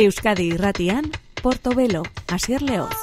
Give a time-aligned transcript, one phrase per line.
[0.00, 1.10] Euskadi irratian,
[1.42, 2.00] Portobelo,
[2.32, 2.96] Asier Leoz.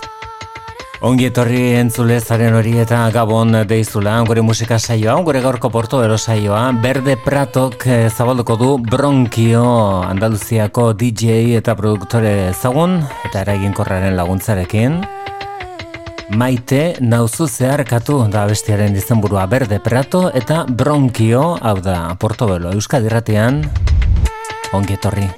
[1.06, 7.14] Ongi etorri entzulezaren hori eta gabon deizula, gure musika saioa, gure gaurko Portobelo saioa, Berde
[7.22, 9.68] Pratok eh, zabalduko du Bronkio
[10.08, 15.04] Andaluziako DJ eta produktore zagun, eta eragin korraren laguntzarekin.
[16.34, 23.62] Maite nauzu zeharkatu da bestiaren izenburua Berde Prato eta Bronkio, hau da Portobelo, Euskadi irratian,
[24.74, 25.30] ongi etorri.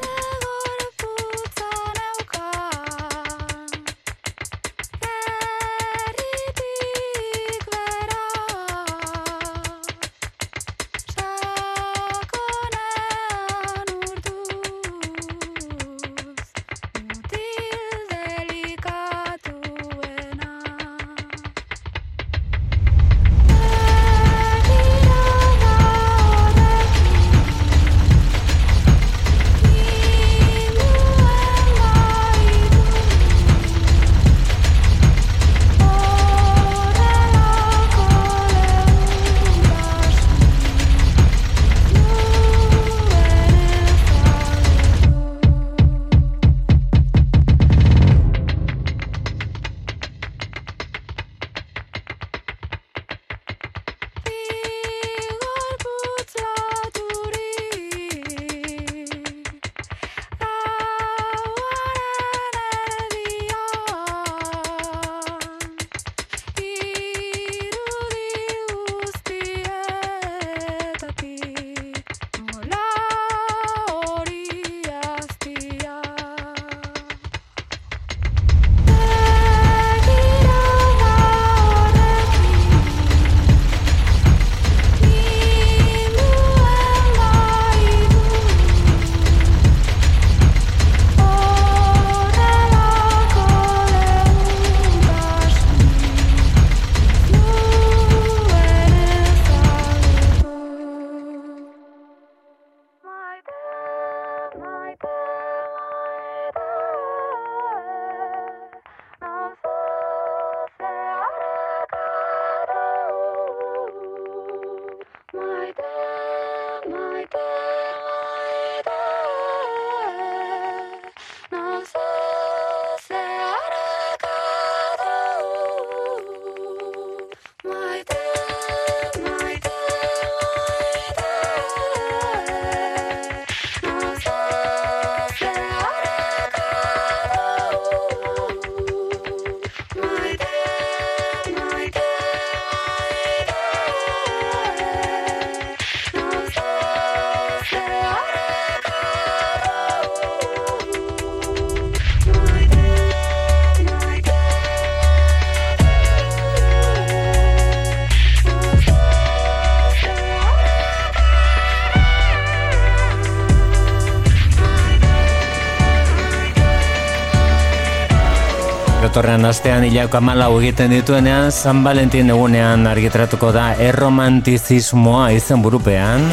[169.50, 176.27] Astean hilako amalau egiten dituenean, San Valentin egunean argitratuko da erromantizismoa izen burupean.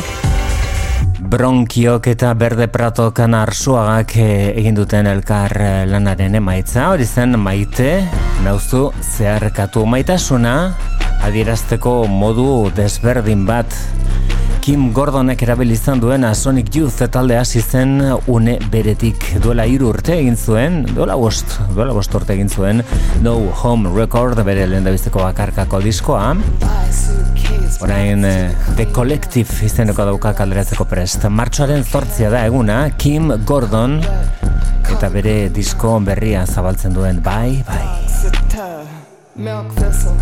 [1.33, 8.05] Bronkiok eta berde pratokan arsuagak eh, egin duten elkar eh, lanaren emaitza, hori zen maite,
[8.45, 10.57] nauzu zeharkatu maitasuna,
[11.25, 13.73] adierazteko modu desberdin bat
[14.67, 20.17] Kim Gordonek erabili izan duena Sonic Youth talde hasi zen une beretik duela hiru urte
[20.17, 22.83] egin zuen, duela bost, duela bost urte egin zuen
[23.23, 24.83] No Home Record bere lehen
[25.15, 26.35] bakarkako diskoa.
[27.81, 31.29] Orain eh, The Collective izeneko dauka kalderatzeko prest.
[31.31, 37.87] Martxoaren zortzia da eguna Kim Gordon eta bere disko berria zabaltzen duen Bye Bye.
[39.37, 40.17] Milk vessel,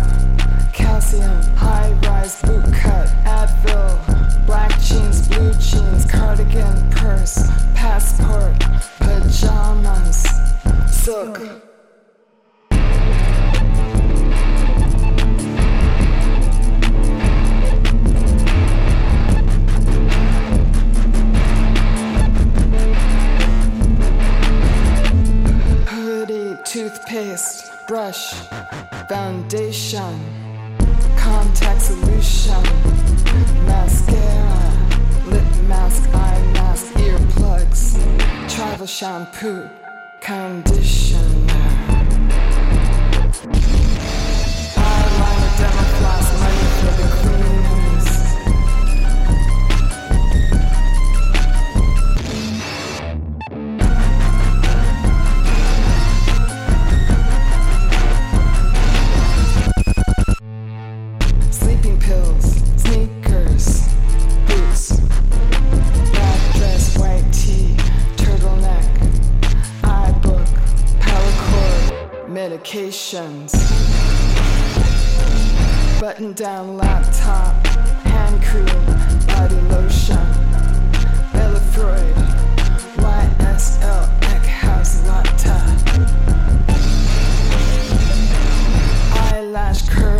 [0.75, 8.59] calcium, high rise, boot cut, Advil, Black jeans, blue jeans, cardigan, purse, passport,
[8.99, 10.23] pajamas,
[10.91, 11.37] silk.
[25.87, 28.33] Hoodie, toothpaste, brush,
[29.07, 30.44] foundation,
[31.45, 32.63] contact solution
[33.65, 34.71] mascara,
[35.27, 37.83] lip mask, eye mask, earplugs,
[38.49, 39.69] travel shampoo,
[40.21, 41.61] conditioner.
[44.85, 46.24] Eyeliner, dermafloss,
[72.51, 73.51] emotions.
[75.99, 77.65] Button down laptop,
[78.05, 78.85] hand cream,
[79.27, 80.25] body lotion.
[81.33, 82.15] Bella Freud,
[82.97, 84.03] YSL,
[84.33, 85.57] Eckhouse Latte.
[89.19, 90.14] Eyelash curler,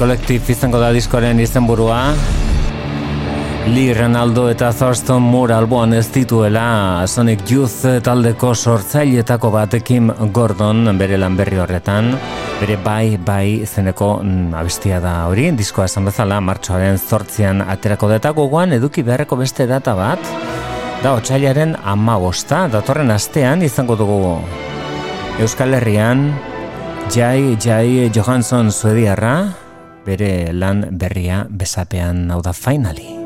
[0.00, 1.98] Collective izango da diskoren izenburua.
[3.68, 11.20] Lee Ronaldo eta Thurston Moore alboan ez dituela Sonic Youth taldeko sortzailetako batekin Gordon bere
[11.20, 12.14] lan berri horretan.
[12.62, 18.32] Bere bai, bai zeneko mm, abestia da hori, diskoa esan bezala martxoaren zortzian aterako data
[18.32, 20.32] gogoan eduki beharreko beste data bat.
[21.04, 24.38] Da, otxailaren ama bosta, datorren astean izango dugu
[25.44, 26.30] Euskal Herrian,
[27.12, 29.68] Jai, Jai Johansson Suediarra,
[30.04, 33.20] bere lan berria besapean hau da finally.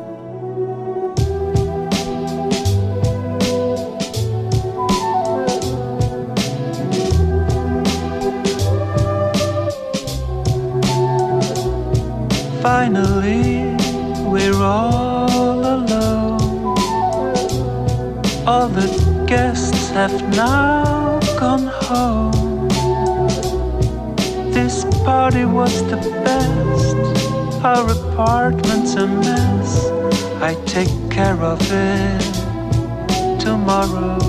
[12.65, 13.77] Finally,
[14.25, 16.75] we're all alone.
[18.47, 18.89] All the
[19.27, 22.67] guests have now gone home.
[24.51, 26.24] This party was the.
[27.65, 29.87] Our apartment's a mess.
[30.39, 32.21] I take care of it
[33.39, 34.19] tomorrow.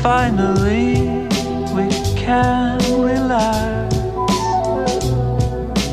[0.00, 1.26] Finally,
[1.74, 3.92] we can relax.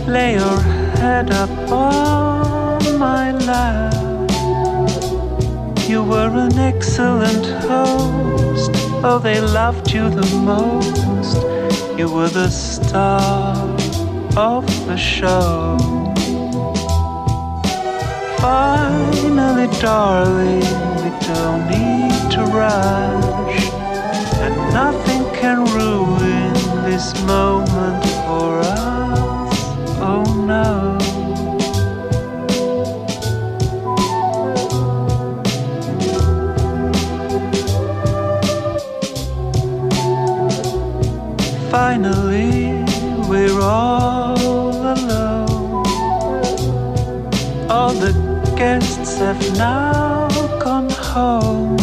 [0.08, 0.62] Lay your
[1.02, 4.30] head up on my lap.
[5.90, 8.70] You were an excellent host.
[9.04, 11.38] Oh, they loved you the most.
[11.98, 13.59] You were the star
[14.40, 15.78] of the show.
[18.40, 20.64] Finally, darling,
[21.02, 23.62] we don't need to rush.
[24.46, 26.54] And nothing can ruin
[26.90, 27.59] this moment
[49.34, 51.78] have now gone home.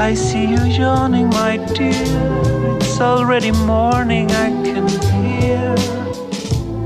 [0.00, 1.92] I see you yawning, my dear.
[2.80, 5.74] It's already morning, I can hear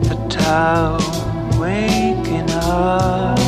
[0.08, 1.00] the town
[1.58, 3.38] waking up.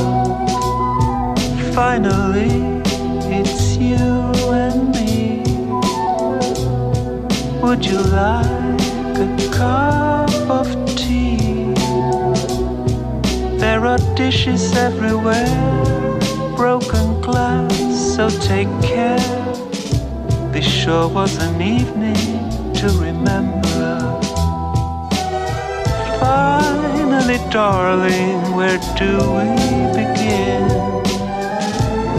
[1.75, 2.55] Finally,
[3.39, 4.09] it's you
[4.65, 5.43] and me.
[7.61, 10.92] Would you like a cup of tea?
[13.63, 15.47] There are dishes everywhere,
[16.57, 17.73] broken glass,
[18.17, 19.23] so take care.
[20.51, 24.19] This sure was an evening to remember.
[26.19, 29.55] Finally, darling, where do we
[29.95, 30.67] begin?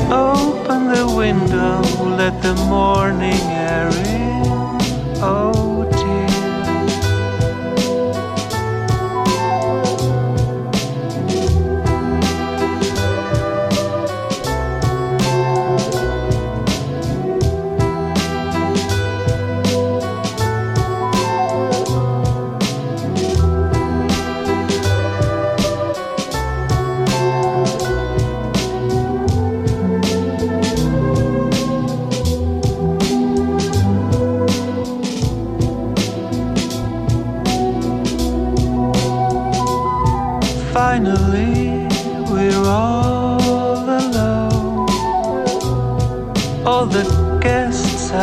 [0.10, 1.82] Open the window,
[2.22, 4.80] let the morning air in.
[5.22, 5.73] Oh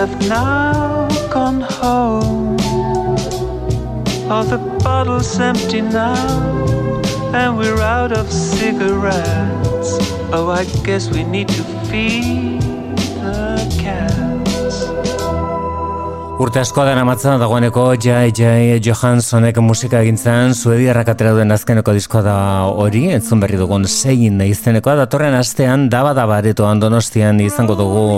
[0.01, 2.57] have now gone home.
[4.31, 6.17] All the bottles empty now,
[7.35, 9.91] and we're out of cigarettes.
[10.33, 12.63] Oh, I guess we need to feed
[13.21, 13.61] the.
[16.41, 22.23] Urte asko dara matza dagoeneko Jai Jai Johanssonek musika egintzen Suediarrak atera duen azkeneko diskoa
[22.25, 22.37] da
[22.73, 28.09] hori, entzun berri dugun segin izenekoa, datorren astean daba daba aretoan donostian izango dugu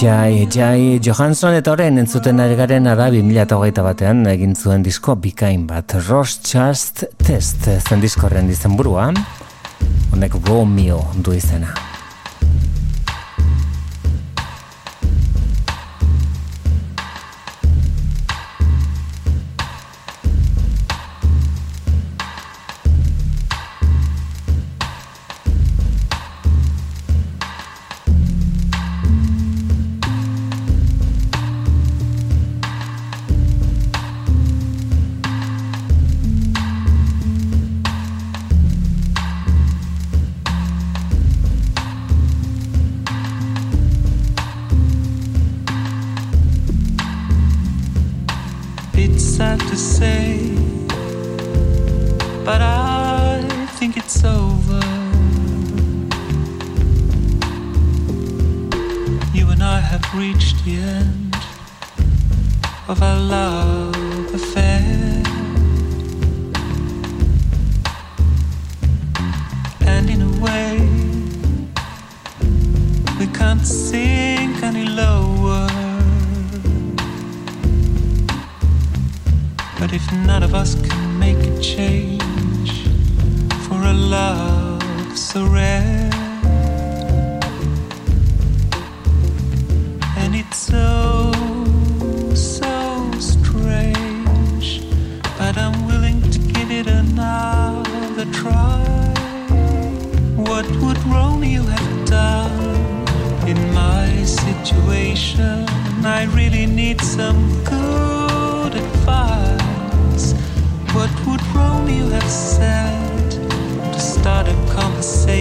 [0.00, 5.66] Jai, Jai Johansson eta horren entzuten ari garen da 2008 batean egin zuen disko bikain
[5.68, 6.48] bat Just
[7.20, 9.10] Test zen diskorren dizen burua
[10.14, 11.89] honek Romeo du izena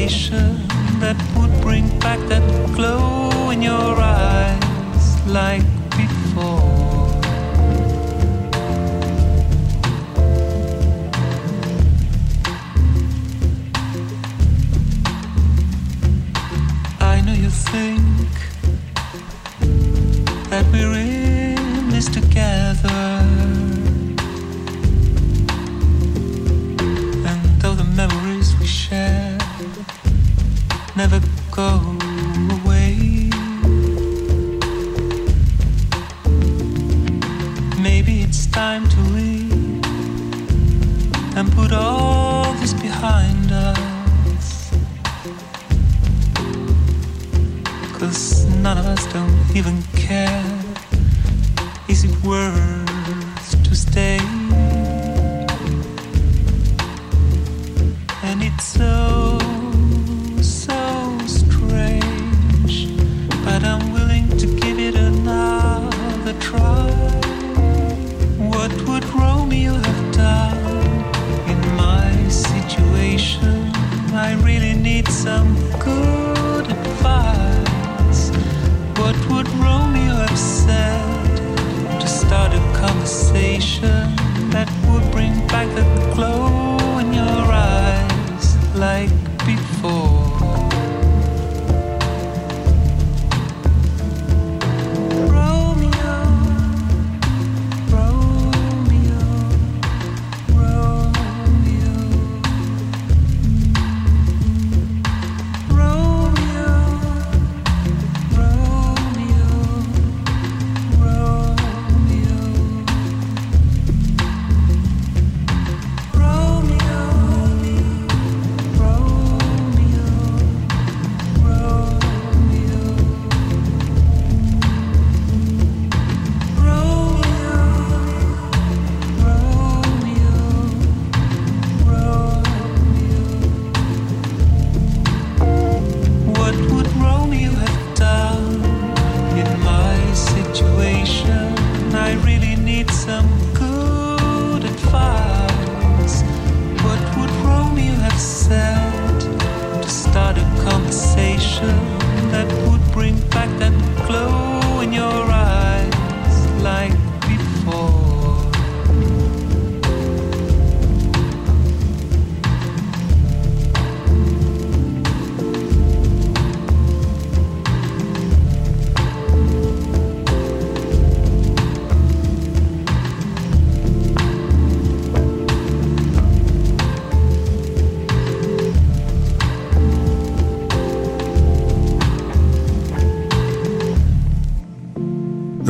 [0.10, 0.68] conversation
[1.00, 2.42] that would bring back that
[2.76, 5.79] glow in your eyes like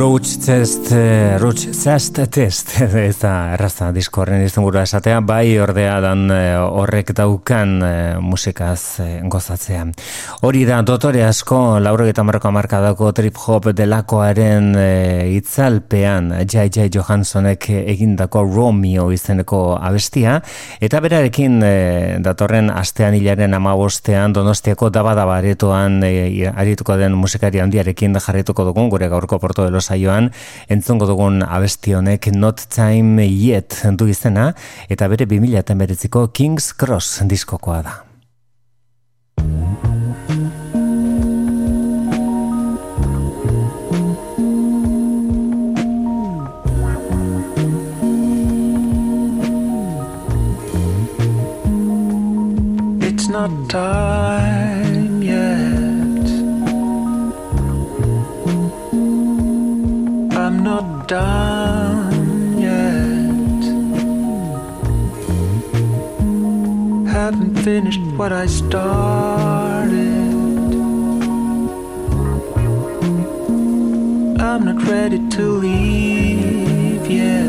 [0.00, 2.70] Roach Test, eh, Roach Test Test,
[3.10, 8.80] ez da erraza diskorren izan gura esatea, bai ordea dan eh, horrek daukan eh, musikaz
[9.04, 9.82] eh, gozatzea.
[10.40, 16.86] Hori da, dotore asko, lauro eta marrako amarkadako trip hop delakoaren eh, itzalpean, Jai Jai
[16.88, 20.38] Johanssonek egindako Romeo izeneko abestia,
[20.80, 28.16] eta berarekin eh, datorren astean hilaren amabostean donostiako daba-daba aretoan eh, arituko den musikari handiarekin
[28.16, 30.32] jarrituko dugun, gure gaurko porto de saioan.
[30.72, 34.54] Entzongo dugun abesti honek Not Time Yet du izena.
[34.88, 38.00] Eta bere 2019ko Kings Cross diskokoa da.
[53.48, 56.26] Not time yet.
[60.42, 63.62] I'm not done yet.
[67.16, 69.88] Haven't finished what I started.
[74.48, 77.39] I'm not ready to leave yet.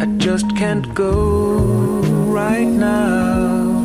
[0.00, 2.00] I just can't go
[2.32, 3.84] right now.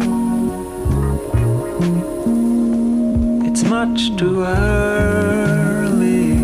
[3.43, 6.37] It's much too early.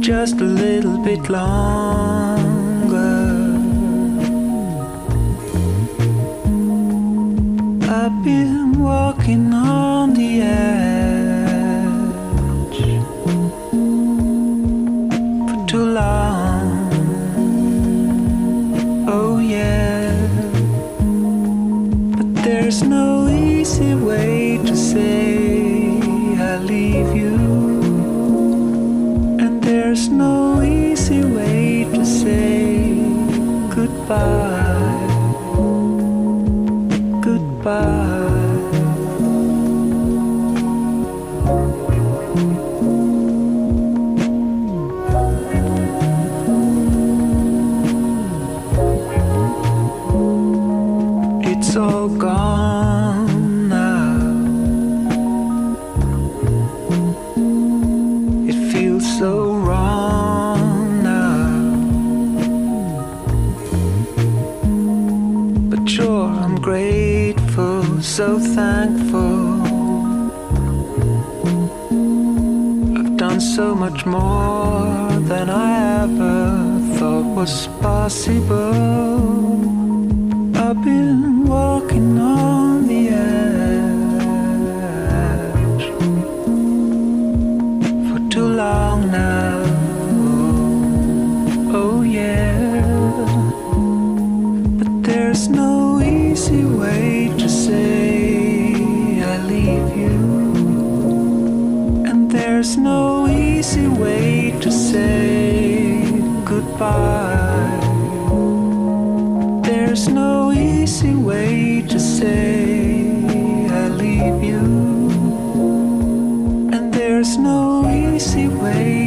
[0.00, 2.11] Just a little bit longer.
[9.32, 9.91] Walking on
[74.04, 79.51] much more than I ever thought was possible.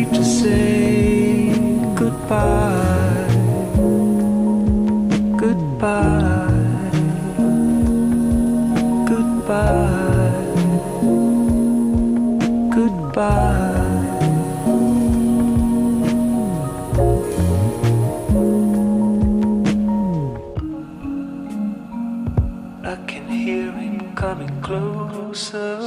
[0.04, 1.54] To say
[1.96, 3.28] goodbye.
[5.38, 6.52] Goodbye.
[9.08, 10.36] Goodbye.
[12.76, 13.76] Goodbye.
[22.84, 25.85] I can hear him coming closer.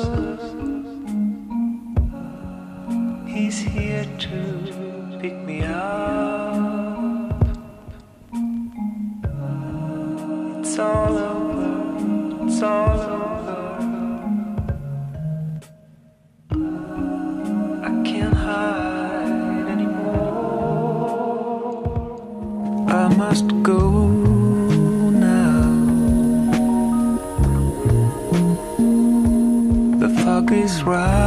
[30.89, 31.18] cry.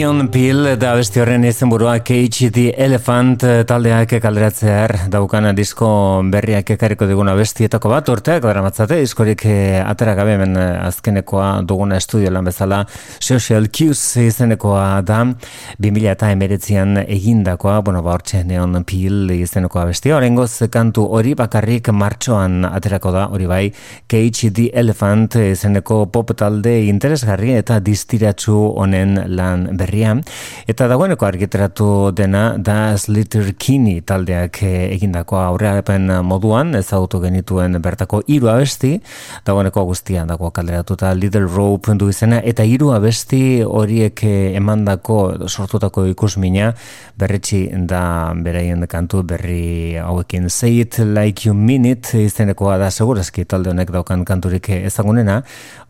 [0.00, 5.90] Neon Pill da besti horren izenburua KHD Elephant eh, taldeak kalderatzear daukan disko
[6.32, 8.08] berriak ekarriko diguna bestietako bat.
[8.08, 12.78] Urteak dara matzate, diskorik eh, atera gabe hemen eh, azkenekoa duguna estudio lan bezala.
[13.18, 15.18] Social Cues izenekoa da
[15.76, 21.92] 2000 eta emeretzian egindakoa, bueno ba hortxe Neon Pill izenekoa bestia, horrengoz kantu hori bakarrik
[21.92, 23.60] martxoan aterako da hori bai.
[24.08, 30.14] KHD Elephant izeneko pop talde interesgarri eta distiratsu honen lan berria,
[30.70, 38.22] eta dagoeneko argitratu dena da Slitter Kini taldeak eh, egindako aurreapen moduan, ezagutu genituen bertako
[38.30, 39.00] hiru abesti,
[39.46, 46.06] dagoeneko guztian dago kalderatuta Little Rope du izena, eta hiru abesti horiek eh, emandako sortutako
[46.12, 46.72] ikusmina
[47.18, 50.48] berretxi da beraien kantu berri hauekin.
[50.50, 55.40] Say It Like You Mean It izenekoa da segurazki talde honek daukan kanturik ezagunena,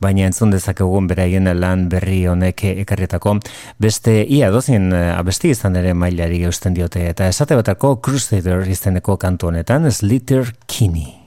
[0.00, 3.36] baina entzun dezakegun beraien lan berri honek ekarrietako
[3.78, 3.89] beste
[4.28, 9.52] ia dozin eh, abesti izan ere mailari eusten diote eta esate batako Crusader izeneko kantu
[9.52, 11.19] honetan Slitter Kinney.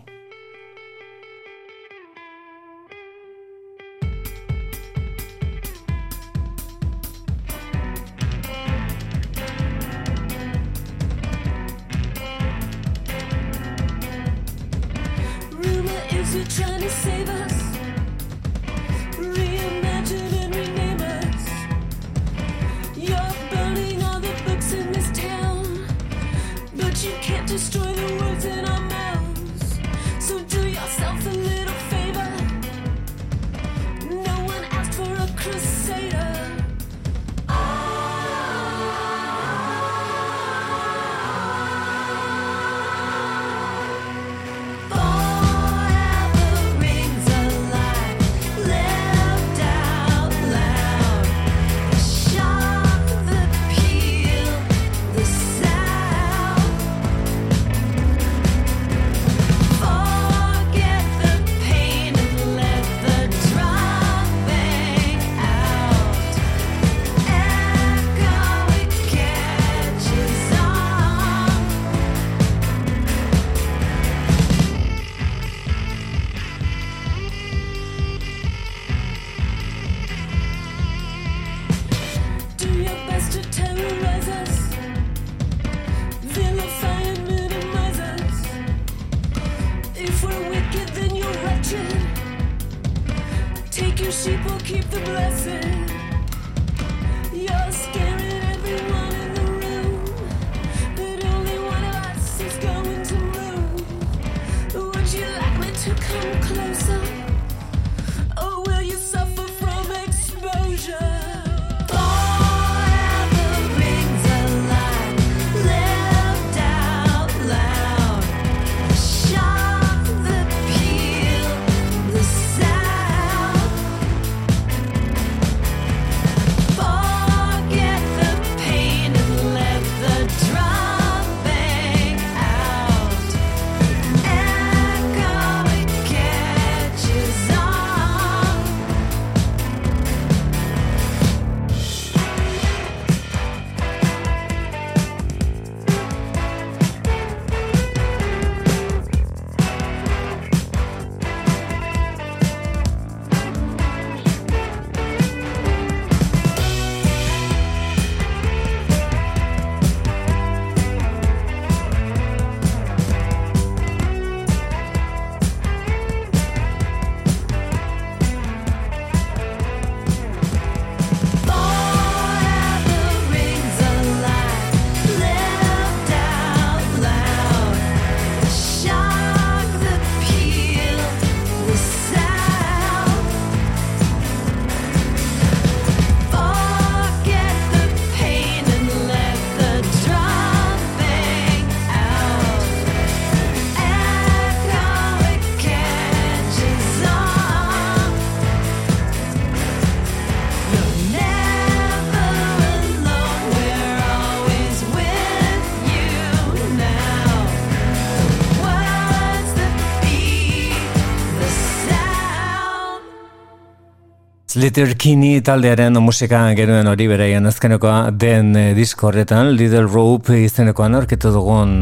[214.63, 221.33] Little taldearen musika genuen hori bereien azkenekoa den e, disko horretan Little Rope izenekoan aurkitu
[221.35, 221.73] dugun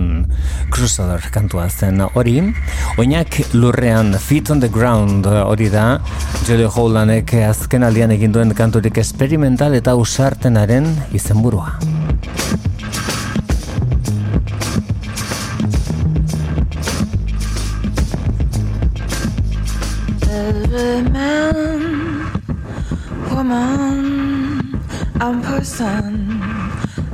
[0.74, 2.40] Crusader kantua zen hori
[2.98, 6.00] oinak lurrean Feet on the Ground hori da
[6.48, 11.78] Jelly Holdanek azken aldian egin duen kanturik experimental eta usartenaren izenburua.
[23.78, 24.82] person,
[25.20, 26.42] I'm person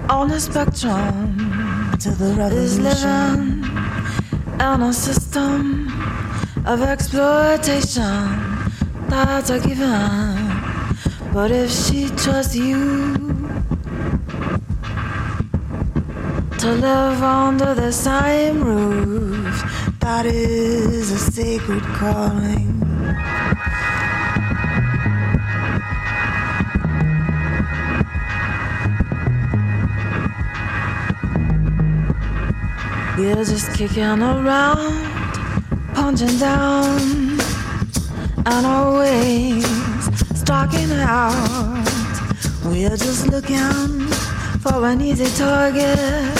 [0.09, 2.57] on a spectrum to the revolution.
[2.57, 3.63] Is living
[4.59, 5.87] in a system
[6.65, 8.25] of exploitation
[9.09, 10.35] that's a given.
[11.33, 13.27] But if she trusts you
[16.57, 19.55] to live under the same roof,
[19.99, 22.86] that is a sacred calling.
[33.27, 35.03] We're just kicking around,
[35.93, 37.37] punching down,
[38.45, 39.65] and always
[40.39, 41.83] stalking out.
[42.63, 44.07] We're just looking
[44.61, 46.37] for an easy target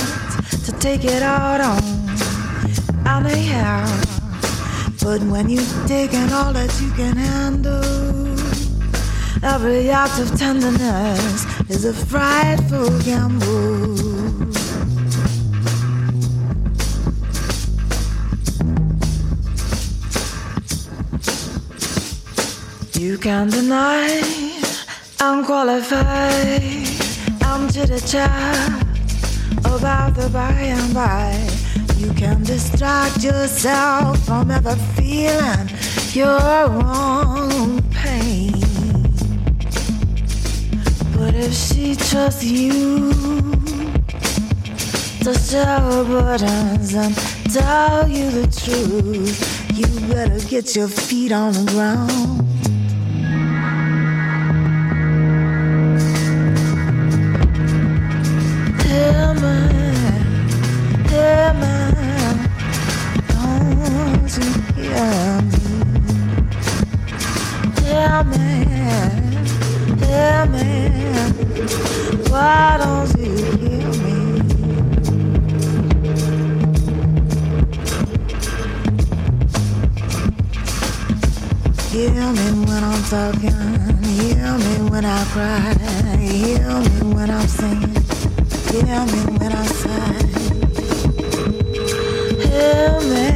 [0.63, 1.83] to take it out on.
[3.05, 3.85] Anyhow,
[5.03, 7.83] but when you've taken all that you can handle,
[9.43, 14.16] every act of tenderness is a frightful gamble.
[23.17, 24.21] You can't deny
[25.19, 26.61] I'm qualified.
[27.41, 28.83] I'm chitter chat
[29.65, 31.33] about the by and by.
[31.97, 35.67] You can distract yourself from ever feeling
[36.13, 38.53] your own pain.
[41.17, 43.11] But if she trusts you
[45.23, 47.15] to share her burdens and
[47.51, 52.56] tell you the truth, you better get your feet on the ground.
[72.29, 74.17] Why don't you hear me?
[81.91, 83.61] Hear me when I'm talking,
[84.03, 85.73] hear me when I cry,
[86.17, 87.95] hear me when I'm singing.
[88.71, 90.13] Hear me when I say,
[92.49, 93.29] Hear me,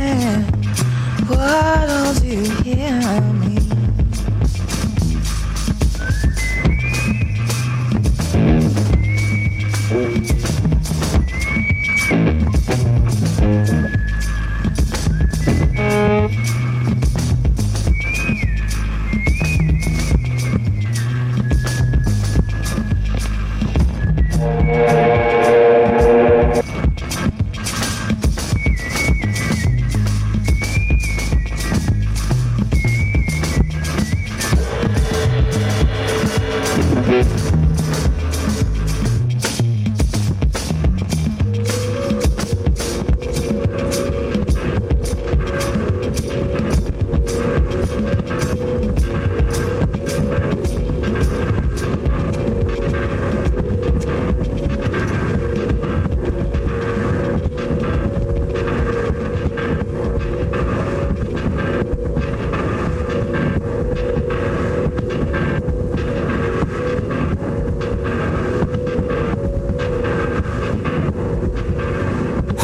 [1.28, 3.31] why don't you hear me?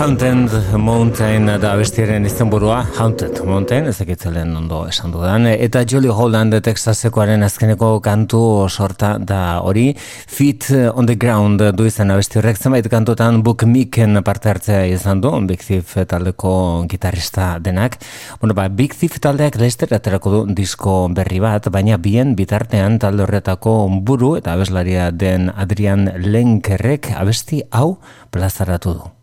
[0.08, 6.56] Haunted Mountain da bestiaren izenburua Haunted Mountain, ez ekitzelen ondo esan dudan, eta Jolly Holland
[6.64, 8.40] Texasekoaren azkeneko kantu
[8.70, 9.90] sorta da hori,
[10.32, 15.20] Feet on the Ground du izan abesti horrek zenbait kantutan Book Miken parte hartzea izan
[15.20, 16.54] du, Big Thief taldeko
[16.88, 18.00] gitarrista denak.
[18.40, 23.28] Bueno, ba, Big Thief taldeak lester aterako du disko berri bat, baina bien bitartean talde
[23.28, 23.76] horretako
[24.08, 27.98] buru eta abeslaria den Adrian Lenkerrek abesti hau
[28.32, 29.14] plazaratu du.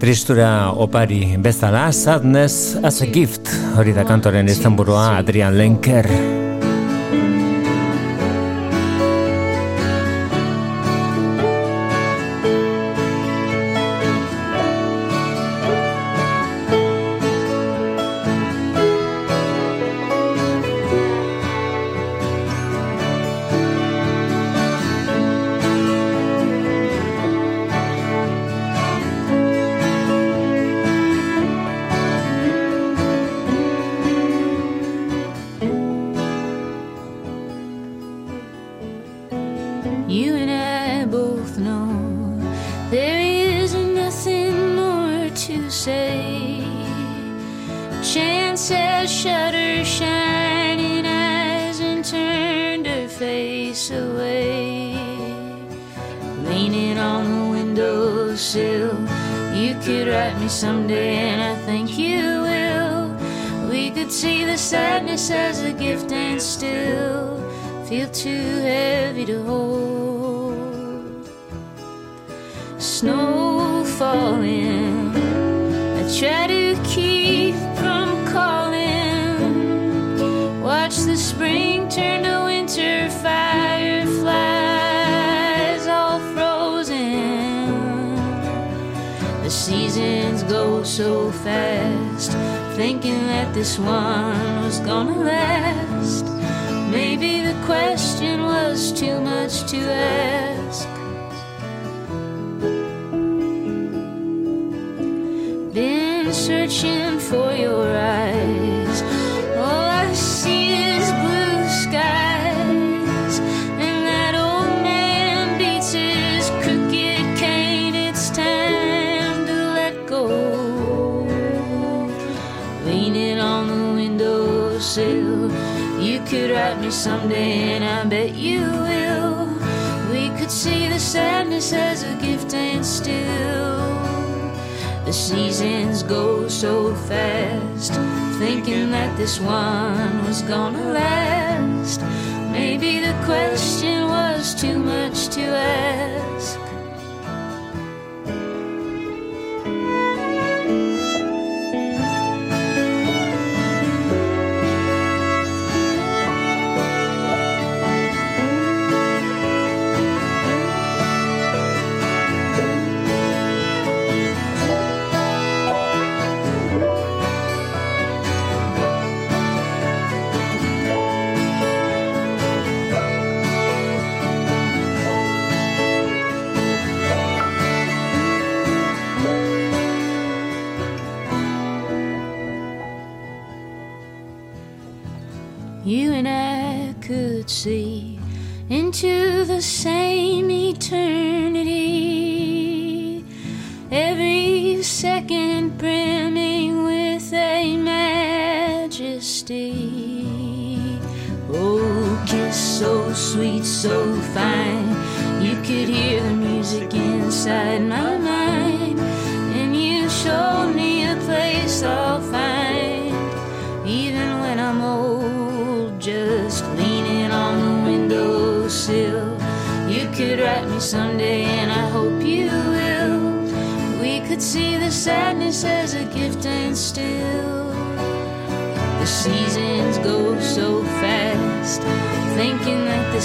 [0.00, 6.08] Tristura opari bezala, sadness as a gift, hori da kantoren izenburua Adrian Lenker.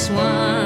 [0.09, 0.64] One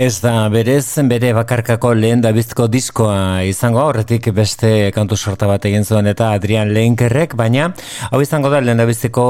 [0.00, 5.66] Ez da berez, bere bakarkako lehen da bizko diskoa izango horretik beste kantu sorta bat
[5.68, 7.66] egin zuen eta Adrian Leinkerrek, baina
[8.08, 9.24] hau izango da lehen da bizko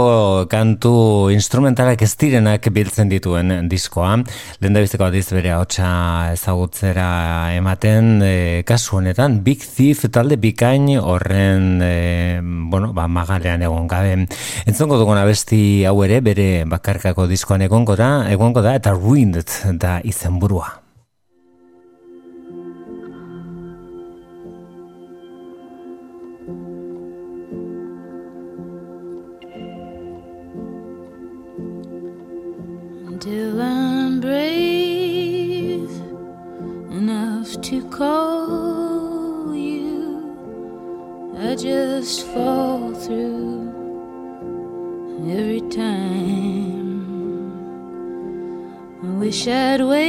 [0.52, 0.92] kantu
[1.34, 4.12] instrumentalak ez direnak biltzen dituen diskoa.
[4.62, 5.88] Lehen da bizko adiz bere hotxa
[6.36, 7.08] ezagutzera
[7.56, 8.30] ematen e,
[8.62, 14.14] kasu honetan Big Thief talde bikain horren e, bueno, ba, magalean egon gabe.
[14.70, 19.98] Entzongo dugun abesti hau ere bere bakarkako diskoan egongo da, egongo da eta Ruined da
[20.06, 20.59] izenburua.
[37.62, 40.34] To call you,
[41.38, 43.68] I just fall through
[45.28, 46.90] every time.
[49.02, 50.06] I wish I'd waved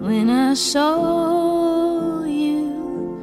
[0.00, 3.20] when I saw you.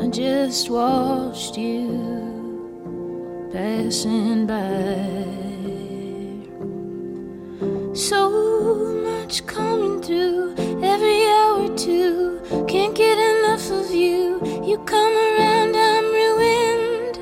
[0.00, 5.49] I just watched you passing by.
[7.92, 8.30] So
[9.02, 12.40] much coming through every hour two.
[12.68, 14.40] Can't get enough of you.
[14.64, 17.16] You come around, I'm ruined.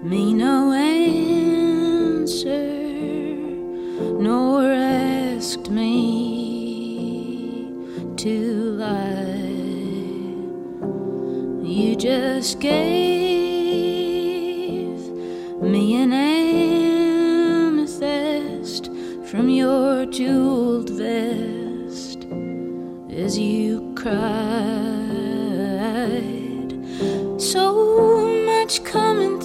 [0.03, 2.23] me no answer,
[4.21, 6.26] nor asked me
[11.97, 12.77] just gave
[15.61, 16.13] me an
[17.73, 18.91] amethyst
[19.25, 22.27] from your jeweled vest
[23.09, 24.27] as you cried.
[27.41, 29.36] So much coming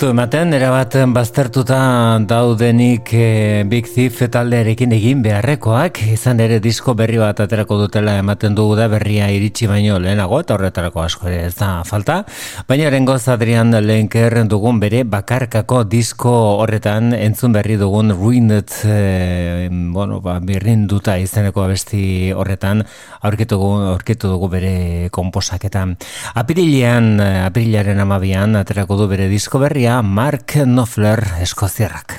[0.00, 1.78] gustu ematen, erabat baztertuta
[2.24, 8.56] daudenik e, Big Thief taldearekin egin beharrekoak, izan ere disko berri bat aterako dutela ematen
[8.56, 12.22] dugu da berria iritsi baino lehenago, eta horretarako asko ere ez da falta,
[12.64, 16.32] baina rengoz Adrian Lenker dugun bere bakarkako disko
[16.62, 22.86] horretan entzun berri dugun Ruined, e, bueno, ba, birrin duta izeneko abesti horretan
[23.20, 23.60] aurkitu,
[23.92, 24.72] aurkitu dugu bere
[25.12, 25.98] komposaketan.
[26.40, 32.14] Apirilean, eh, apirilaren amabian aterako du bere disko berria, Mark Knopfler eskoziarrak.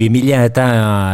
[0.00, 0.66] 2000 eta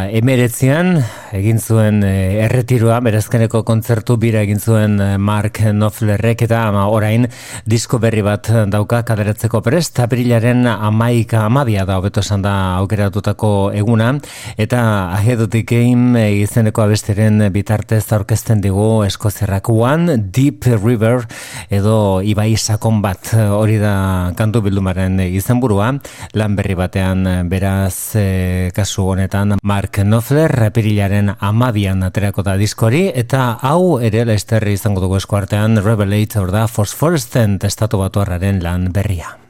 [0.07, 0.93] eh, emeretzean
[1.35, 7.27] egin zuen e, erretiroa, berazkeneko kontzertu bira egin zuen e, Mark Knopflerrek eta ama, orain
[7.67, 14.13] disko berri bat dauka kaderatzeko prest, aprilaren amaika amabia da, hobeto esan da aukeratutako eguna,
[14.57, 14.81] eta
[15.17, 21.25] ahedotik egin izeneko abesteren bitartez aurkezten digu eskozerrak One Deep River
[21.73, 23.33] edo ibai sakon bat.
[23.57, 25.91] Hori da kantu bildumaren izenburua,
[26.37, 33.07] lan berri batean beraz e, kasu honetan Mark Knopfler apirilaren ekainaren amabian aterako da diskori,
[33.15, 39.46] eta hau ere lesterri izango dugu eskuartean Revelator da Phosphorescent estatu batuarraren lan berria.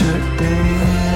[0.00, 1.09] Today.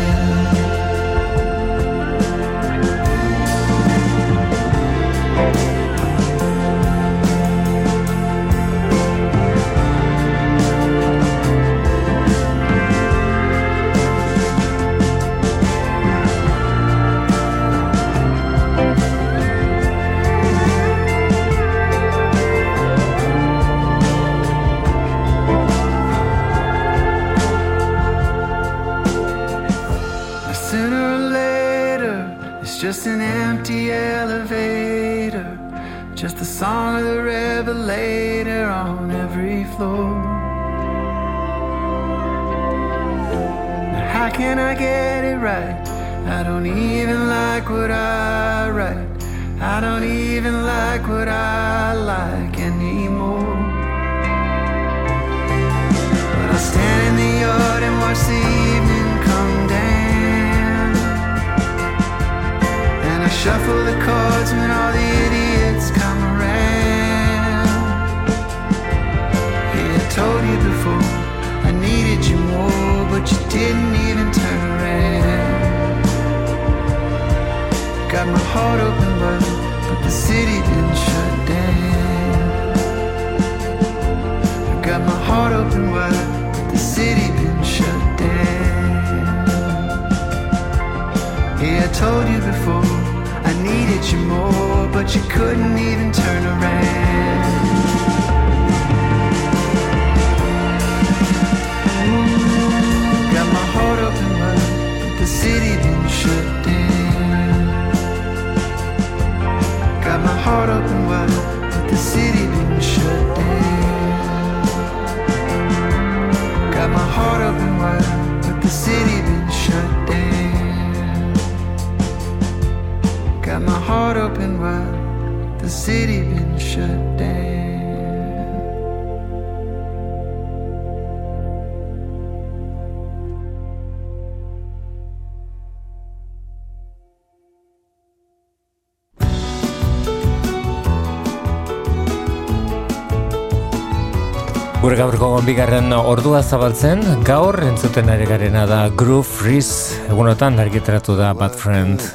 [144.94, 151.34] gure gaurko bigarren ordua zabaltzen, gaur entzuten ari garena da Groove Freeze, egunotan argitratu da
[151.34, 152.10] Bad Friend.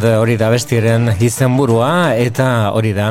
[0.00, 3.10] Land hori da bestiren izenburua eta hori da.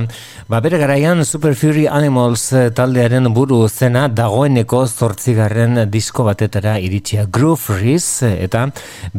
[0.49, 7.27] Ba bere garaian Super Fury Animals eh, taldearen buru zena dagoeneko zortzigarren disko batetara iritsia
[7.29, 8.63] Groove Riz eh, eta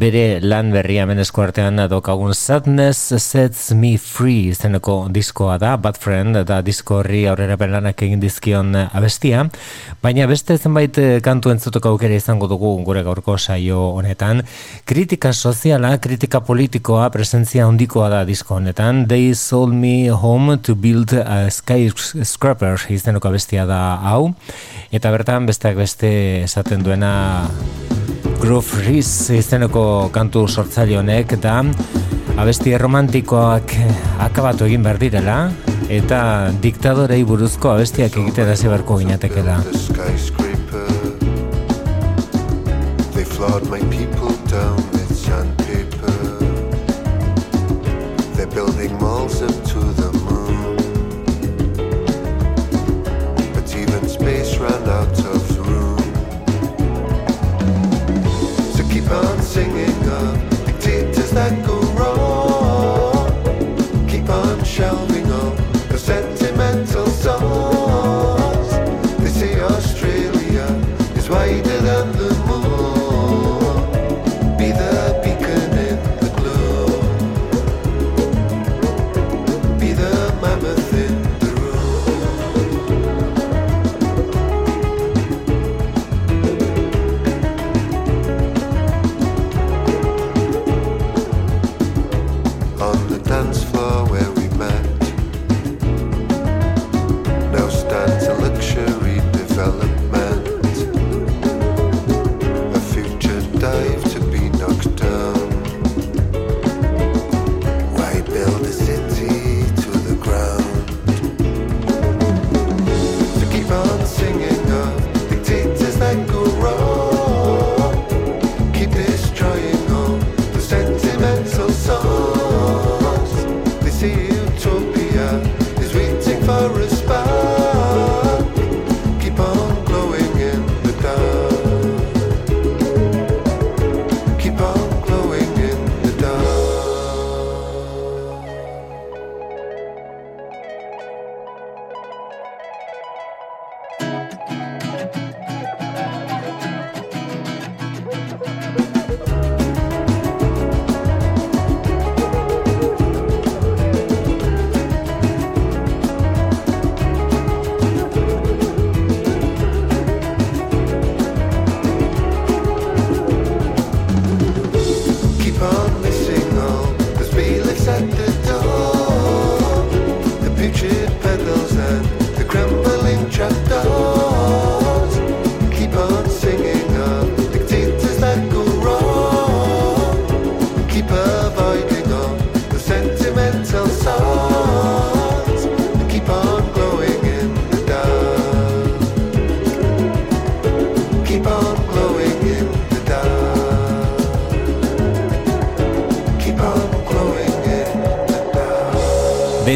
[0.00, 6.38] bere lan berria menesko artean daukagun Sadness Sets Me Free izeneko diskoa da, Bad Friend,
[6.48, 9.42] da disko horri aurrera belanak egin dizkion abestia,
[10.00, 14.40] baina beste zenbait eh, kantu entzutuko aukera izango dugu gure gaurko saio honetan.
[14.88, 21.12] Kritika soziala, kritika politikoa presentzia handikoa da disko honetan, They Sold Me Home to Build
[21.20, 23.82] a Skyscraper izeneko abestia da
[24.12, 24.30] hau,
[24.92, 26.14] eta bertan besteak beste
[26.46, 27.12] esaten duena...
[28.40, 29.82] Groove Riz izeneko
[30.14, 31.58] kantu sortzaile honek eta
[32.40, 33.74] abesti romantikoak
[34.26, 35.36] akabatu egin behar direla
[35.92, 36.20] eta
[36.64, 39.60] diktadorei buruzko abestiak egite da zibarko ginatekela.
[43.70, 44.09] They.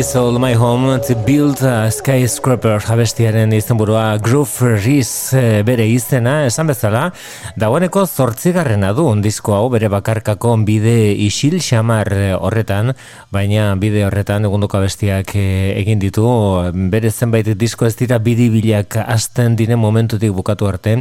[0.05, 6.69] Sold My Home to Build a Skyscraper jabestiaren izenburua Groove Riz eh, bere izena, esan
[6.69, 7.07] bezala,
[7.55, 12.91] Dagoeneko zortzigarrena du ondizko hau bere bakarkako bide isil xamar eh, horretan,
[13.31, 16.25] baina bide horretan egunduko bestiak eh, egin ditu,
[16.91, 20.97] bere zenbait disko ez dira bidibilak hasten diren momentutik bukatu arte,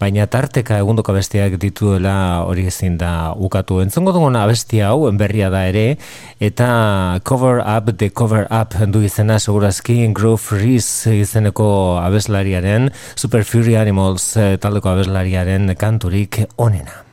[0.00, 2.14] baina tarteka egunduko bestiak dituela
[2.48, 3.82] hori ezin da ukatu.
[3.84, 5.98] Entzongo dugun abesti hau berria da ere,
[6.40, 13.76] eta cover up the cover up du izena segurazki Groove Reese izeneko abeslariaren, Super Fury
[13.76, 17.07] Animals eh, taldeko abeslariaren kantu kanturik onena.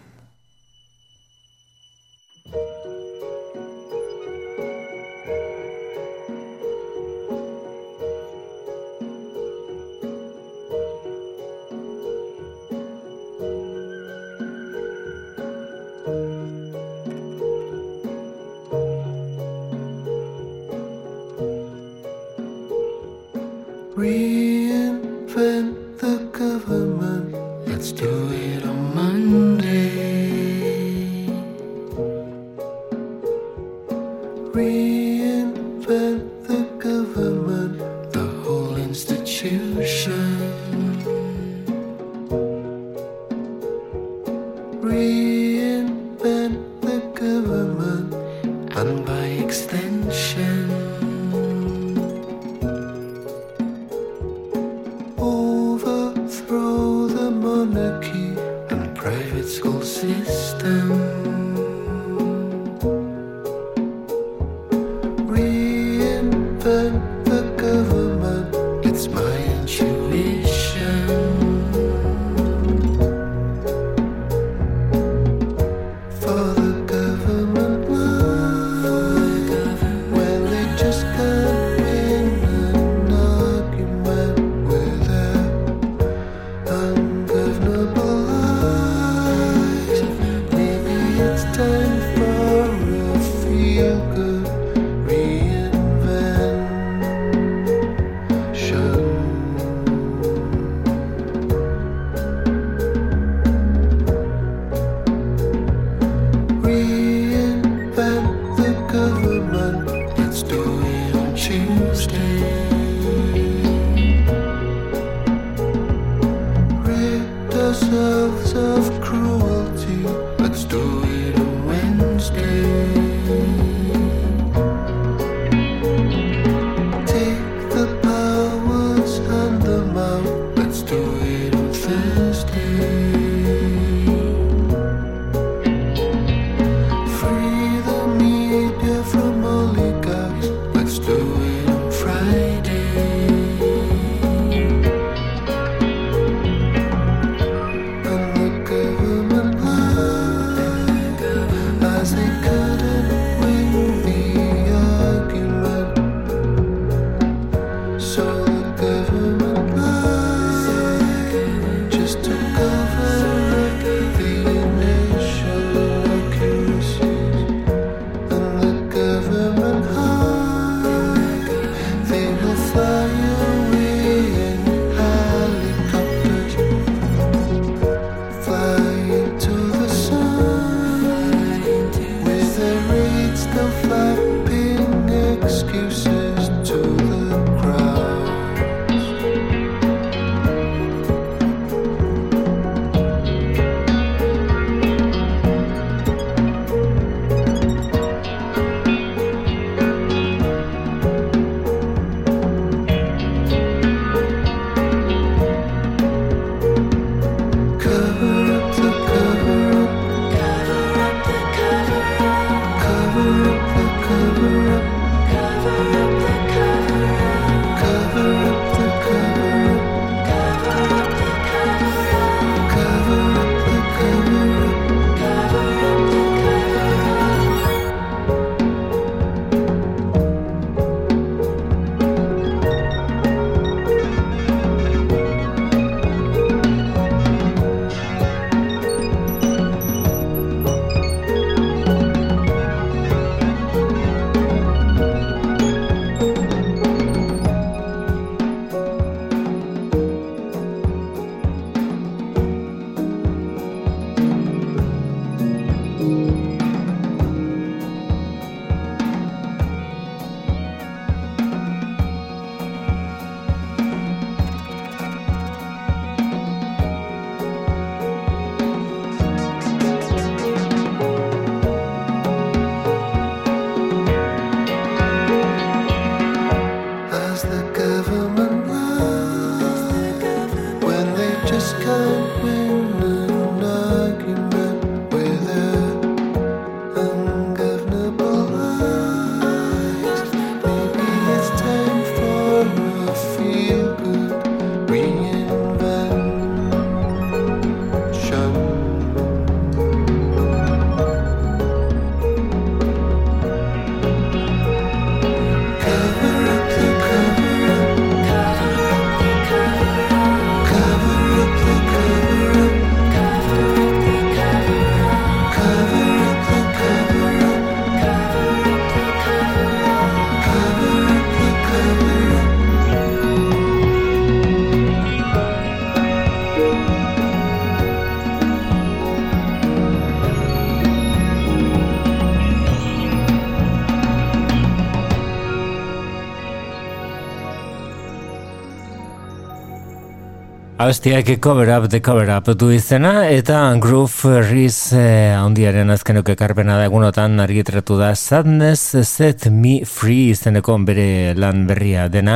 [340.86, 346.76] Abestiak cover up, the cover up du izena, eta Groove Riz eh, ondiaren azkenuk ekarpena
[346.78, 352.36] da egunotan argitratu da Sadness Set Me Free izeneko bere lan berria dena,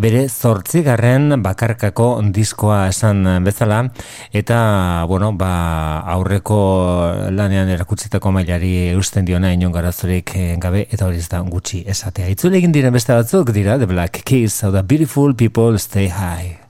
[0.00, 3.82] bere zortzigarren bakarkako diskoa esan bezala,
[4.32, 4.62] eta,
[5.04, 6.62] bueno, ba, aurreko
[7.36, 12.32] lanean erakutzitako mailari eusten diona inon garazorik eh, gabe, eta hori da gutxi esatea.
[12.32, 16.69] Itzule egin diren beste batzuk dira, The Black Keys, how the beautiful people stay high.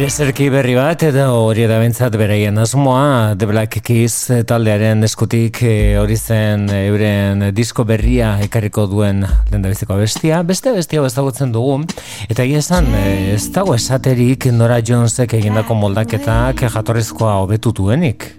[0.00, 4.14] Erezerki berri bat edo hori da bentsat beraien asmoa The Black Keys
[4.48, 10.40] taldearen eskutik eh, hori zen euren disko berria ekarriko duen lendabiziko bestia.
[10.48, 11.82] Beste bestia ezagutzen dugu
[12.32, 18.30] eta egia esan eh, ez dago esaterik Nora Jonesek egindako moldaketak jatorrizkoa hobetu duenik.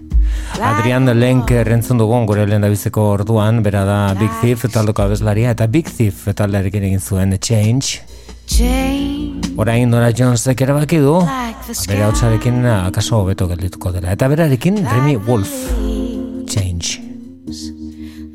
[0.58, 5.86] Adrian Lenk errentzun dugun gure lendabiziko orduan, bera da Big Thief taldoko abeslaria eta Big
[5.86, 8.02] Thief taldearekin egin zuen Change.
[8.50, 9.21] Change
[9.56, 14.12] Orain Nora Jonesek erabaki du like the bere hautsarekin akaso hobeto geldituko dela.
[14.16, 15.52] Eta berarekin Remy Wolf.
[16.48, 17.00] Change.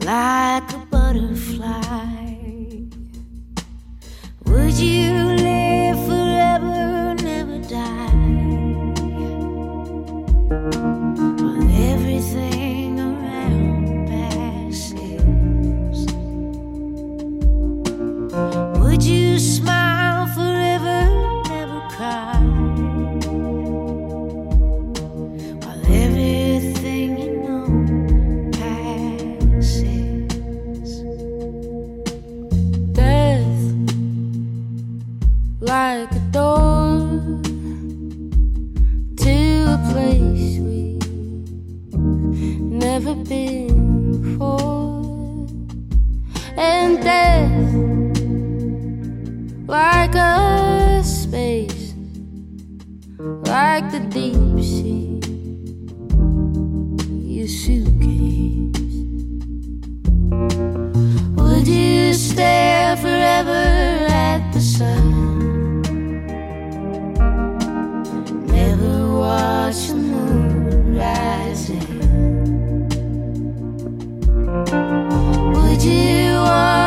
[0.08, 1.68] like a butterfly.
[4.46, 7.97] Would you live forever, never die?
[35.68, 37.10] Like a door
[39.18, 39.36] to
[39.68, 45.46] a place we've never been before,
[46.56, 47.52] and death,
[49.68, 51.94] like a space,
[53.20, 55.20] like the deep sea,
[57.36, 58.96] your suitcase.
[61.36, 65.27] Would you stare forever at the sun?
[69.68, 71.82] Watch the moon rising.
[75.52, 76.87] Would you walk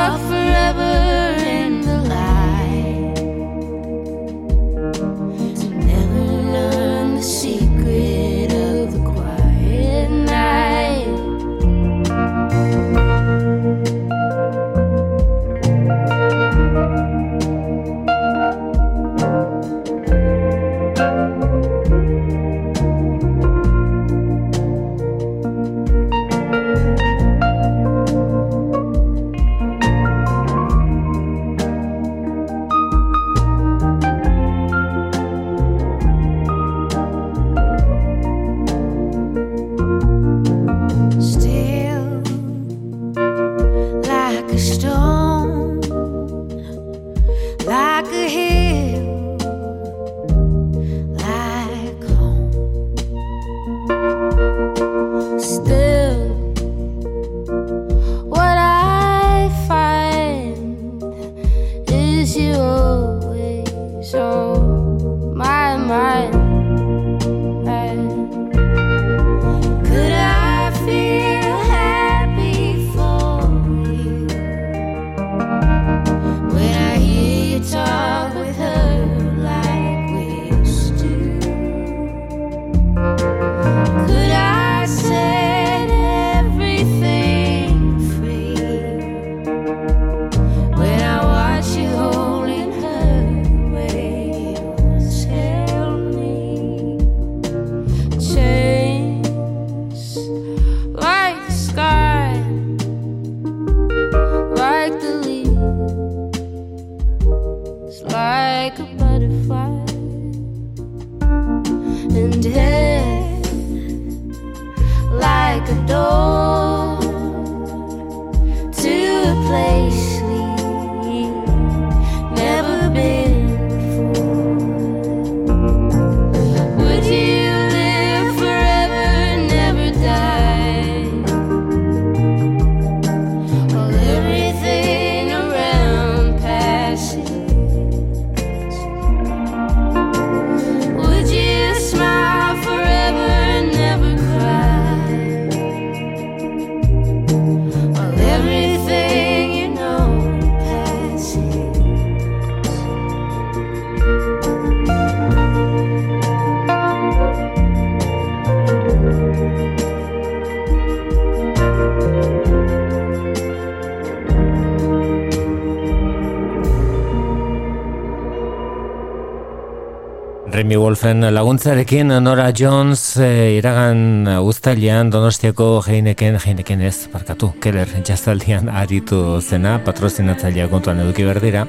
[170.91, 173.29] Wolfen laguntzarekin Nora Jones e,
[173.61, 181.29] iragan eh, ustailean donostiako geineken, geineken ez, parkatu, keller jazaldian aritu zena, patrozinatzailea kontuan eduki
[181.31, 181.62] berdira.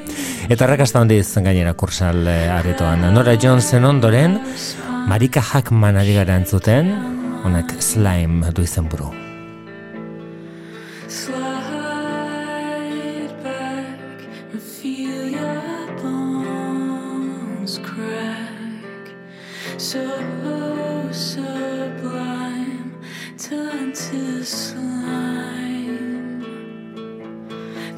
[0.49, 3.11] Eta rakasta handiz gainera kursal e, aretoan.
[3.13, 4.39] Nora Jonesen ondoren,
[5.05, 6.95] Marika Hackman ari gara entzuten,
[7.45, 9.13] honek slime du izen buru.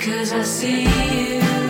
[0.03, 1.62] Cause I see you.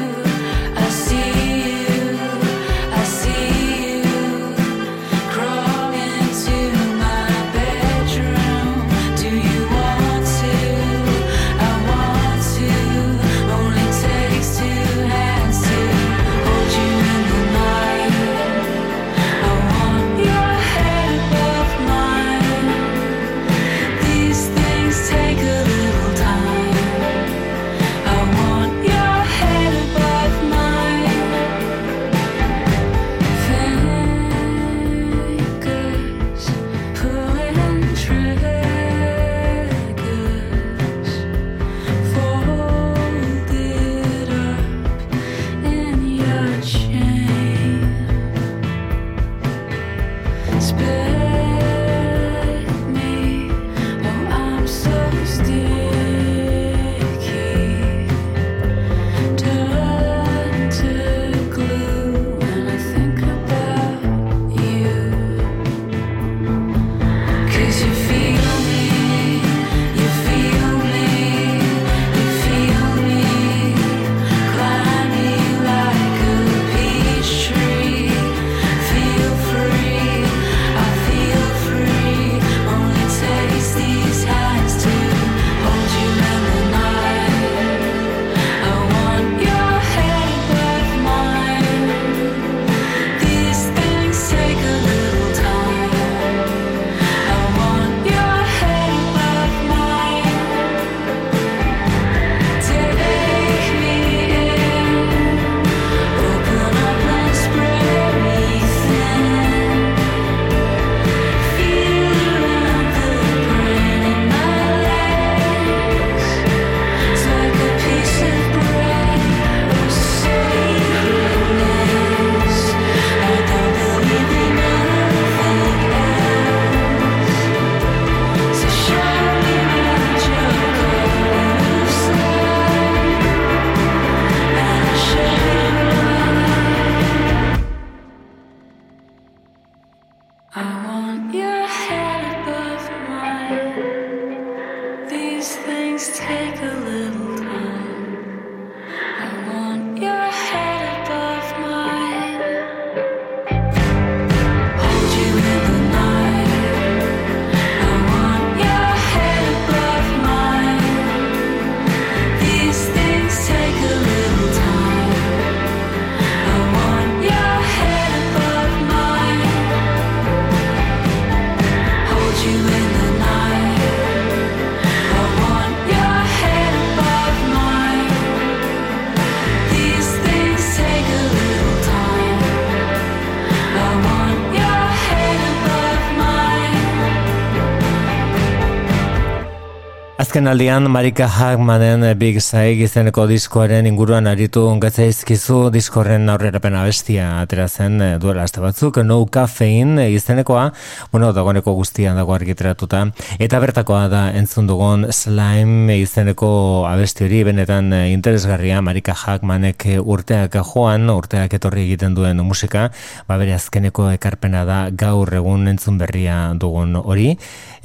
[190.33, 197.67] Azken aldian Marika Hagmanen Big Saig izeneko diskoaren inguruan aritu gatzaizkizu diskorren aurrerapen bestia atera
[197.67, 200.71] zen eh, duela aste batzuk No Caffeine izenekoa,
[201.11, 203.03] bueno, dagoeneko guztia dago argitaratuta.
[203.37, 206.49] Eta bertakoa da entzun dugun Slime izeneko
[206.89, 208.81] abesti hori benetan eh, interesgarria.
[208.81, 212.87] Marika Hagmanek eh, urteak joan, urteak etorri egiten duen musika,
[213.29, 217.35] ba bere azkeneko ekarpena da gaur egun entzun berria dugun hori.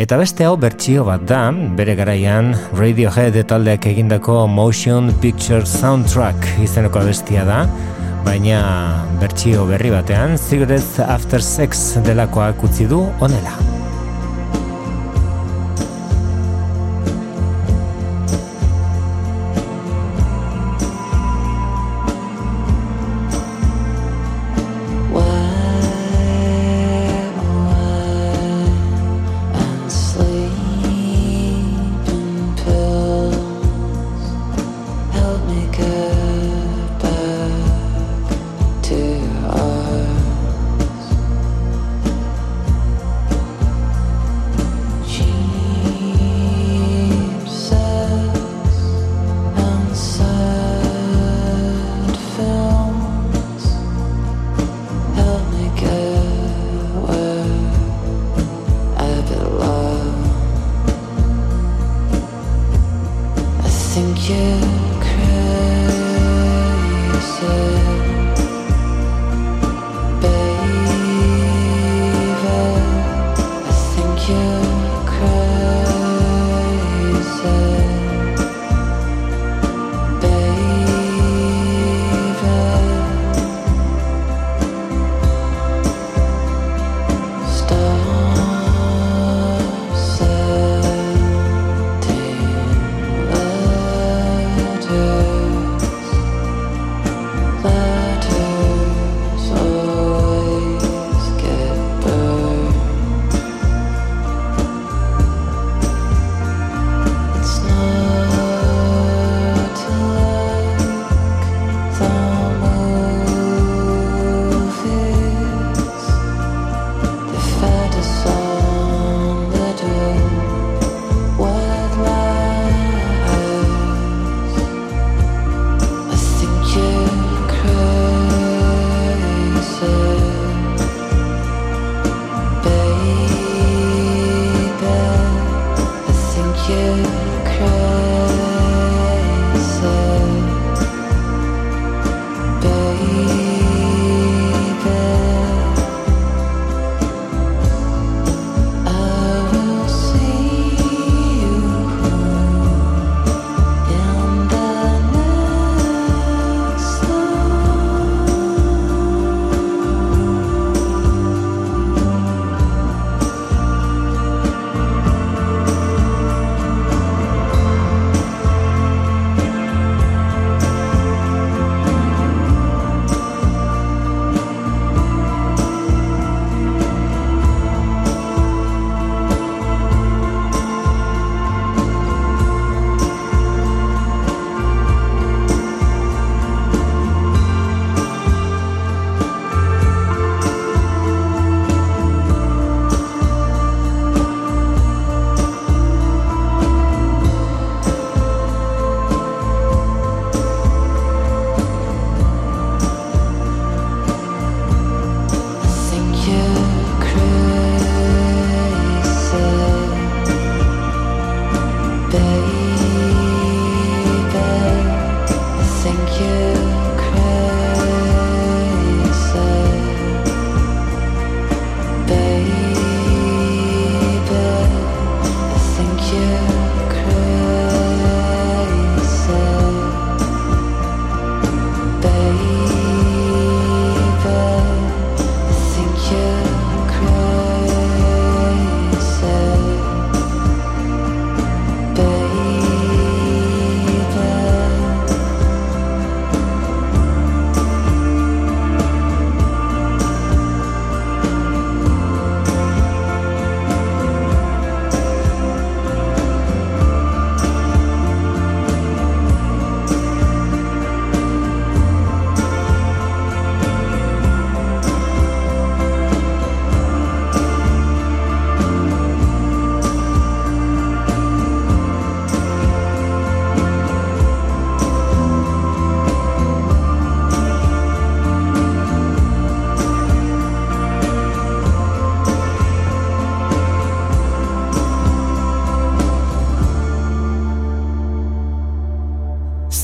[0.01, 2.38] Eta beste hau bertsio bat da, bere garaian
[2.79, 7.63] Radiohead taldeak egindako Motion Picture Soundtrack izeneko abestia da,
[8.27, 8.61] baina
[9.23, 13.78] bertsio berri batean Cigarettes After Sex delakoak utzi du onela.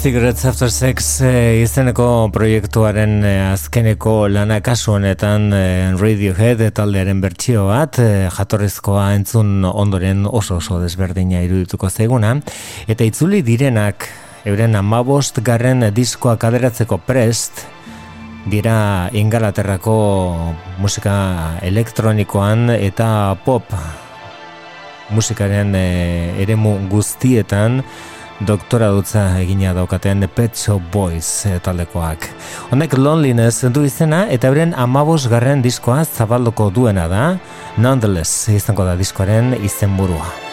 [0.04, 7.62] Cigarettes After Sex eh, izeneko proiektuaren eh, azkeneko lana kasu honetan eh, Radiohead taldearen bertsio
[7.70, 12.34] bat eh, jatorrizkoa entzun ondoren oso oso desberdina irudituko zaiguna.
[12.84, 14.04] Eta itzuli direnak
[14.44, 17.64] euren amabost garren diskoak aderatzeko prest
[18.44, 19.98] dira Ingalaterrako
[20.84, 21.16] musika
[21.64, 23.72] elektronikoan eta pop
[25.16, 27.80] musikaren eh, eremu guztietan
[28.40, 32.28] doktora dutza egina daukaten Pet Shop Boys eh, taldekoak.
[32.70, 37.26] Honek Loneliness du izena eta euren amabos garren diskoa zabalduko duena da,
[37.76, 40.43] Nonetheless izango da diskoaren izenburua.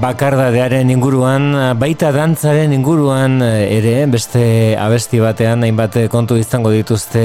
[0.00, 4.42] Bakardadearen inguruan, baita dantzaren inguruan ere, beste
[4.80, 7.22] abesti batean, hainbat kontu izango dituzte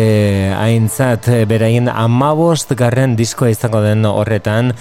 [0.55, 4.71] haintzat, berain amabost garren diskoa izango den horretan,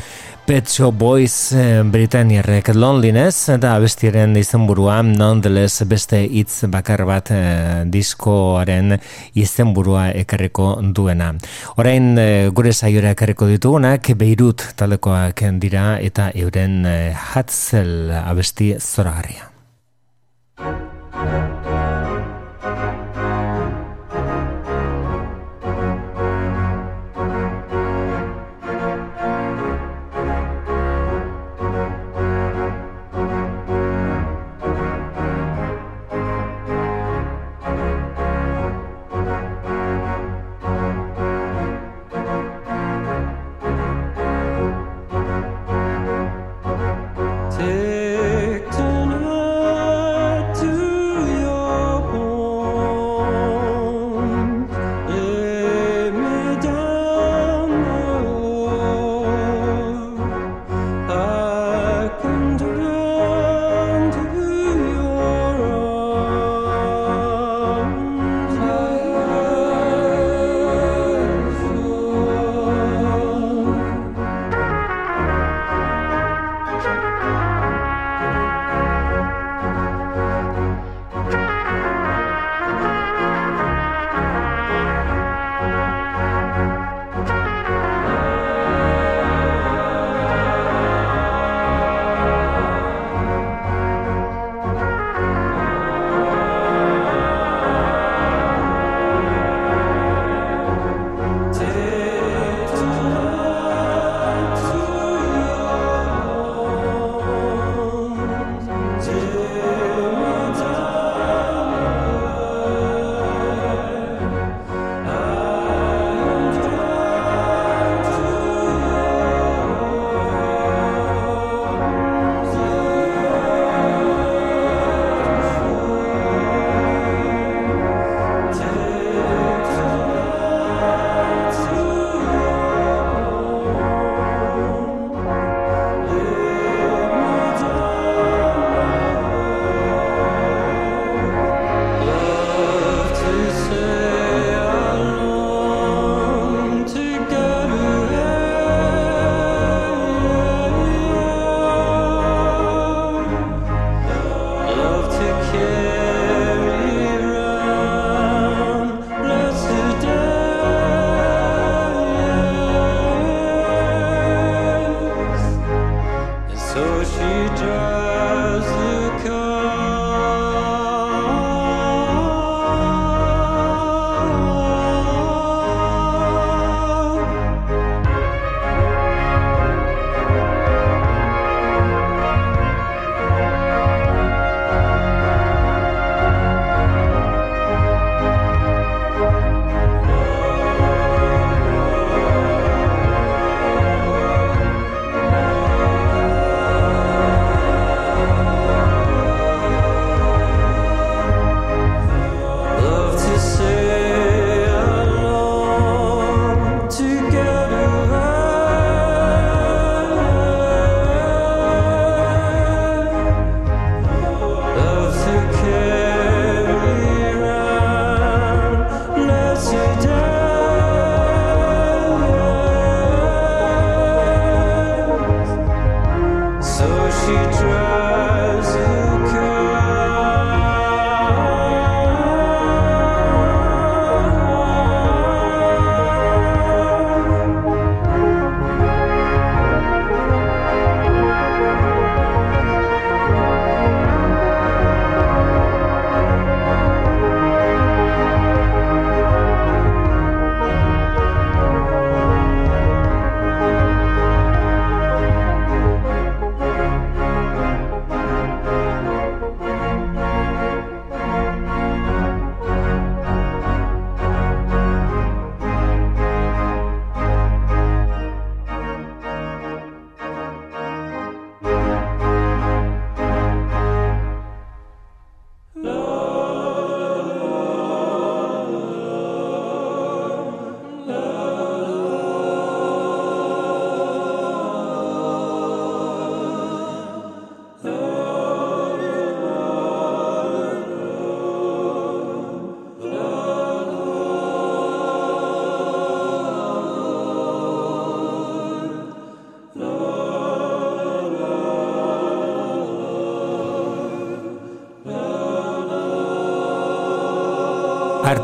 [0.51, 7.85] Pet Shop Boys eh, Britanniarrek Loneliness eta abestiaren izenburua nonetheless beste hitz bakar bat eh,
[7.87, 8.97] diskoaren
[9.39, 11.31] izenburua ekarriko duena.
[11.79, 19.47] Orain eh, gure saiora ekarriko ditugunak Beirut talekoak dira eta euren eh, Hatzel abesti zoragarria.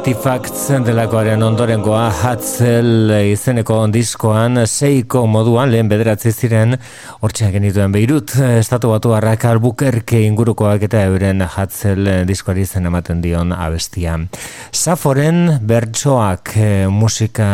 [0.06, 6.76] Artifacts delakoaren ondorengoa Hatzel izeneko diskoan seiko moduan lehen bederatzi ziren
[7.26, 13.24] hortxean genituen Beirut eh, estatu batu harrak albukerke ingurukoak eta euren Hatzel diskoari izen ematen
[13.24, 14.14] dion abestia.
[14.70, 17.50] Saforen bertsoak eh, musika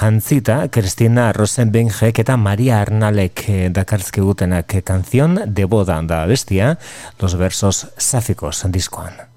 [0.00, 6.74] jantzita Kristina Rosenbenjek eta Maria Arnalek eh, dakarzkigutenak kanzion de boda da abestia
[7.22, 9.35] los versos sáficos diskoan.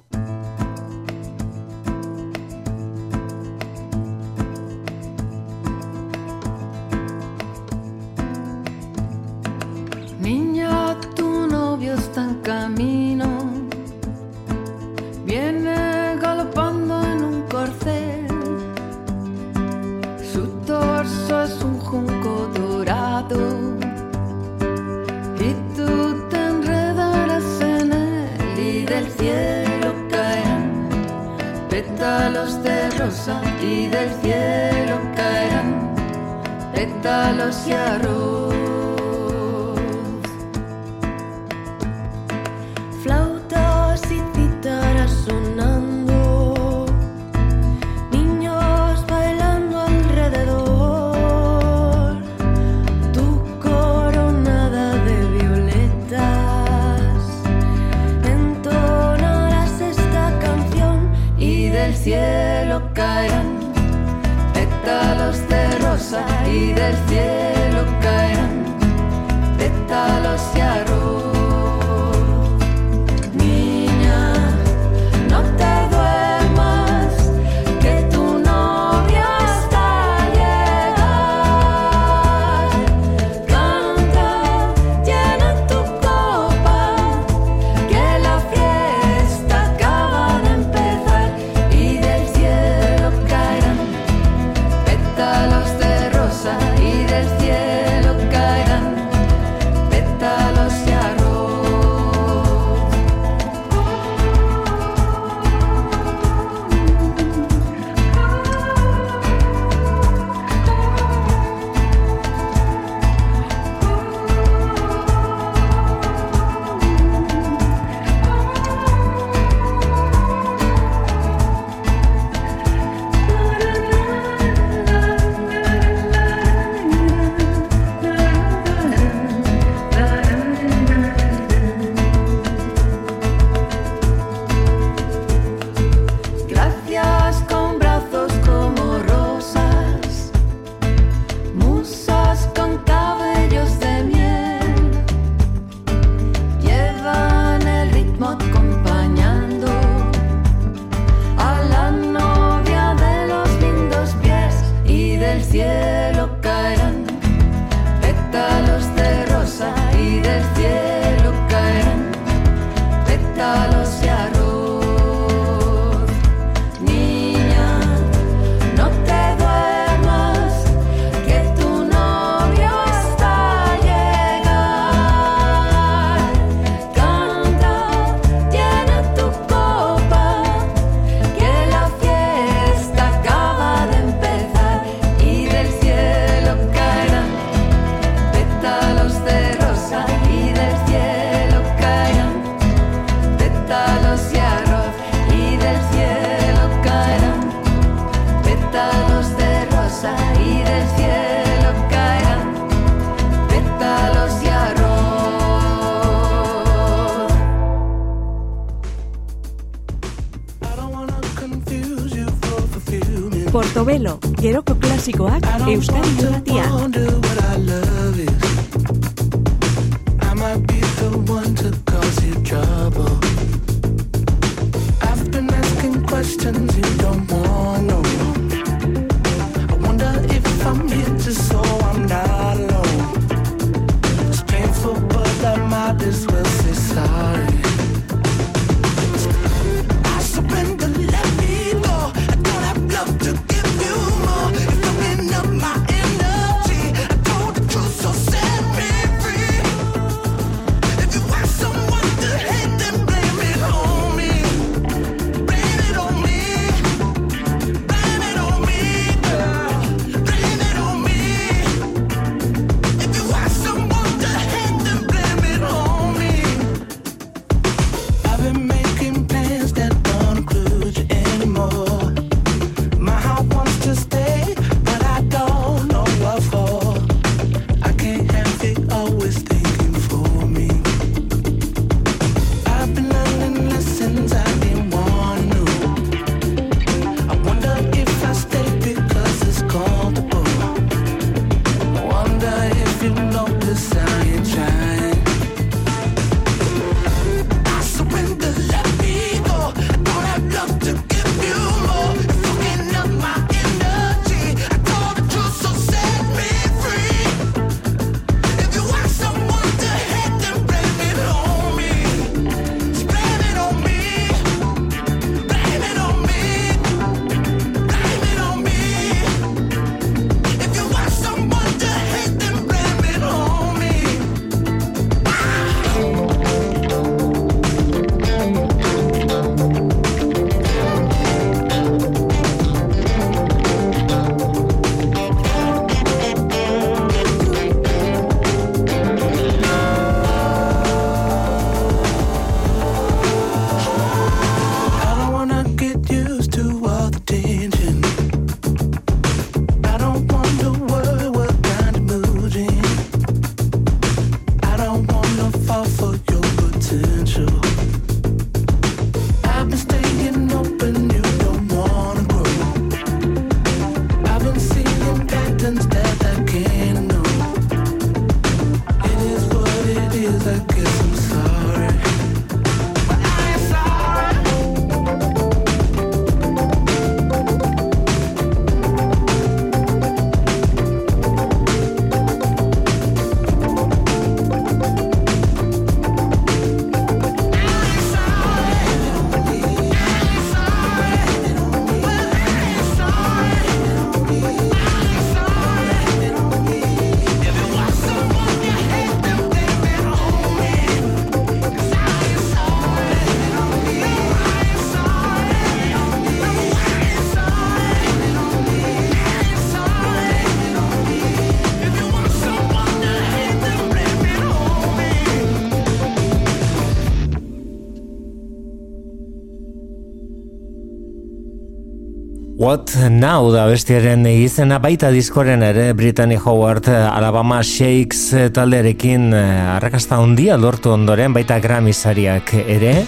[423.07, 430.57] Now da bestiaren izena baita diskoren ere Brittany Howard Alabama Shakes talderekin eh, arrakasta handia
[430.59, 433.05] lortu ondoren baita Grammy sariak ere.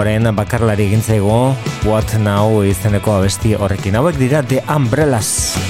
[0.00, 1.04] Orain bakarlari egin
[1.84, 3.94] What Now izeneko abesti horrekin.
[3.94, 5.69] Hauek dira The Umbrellas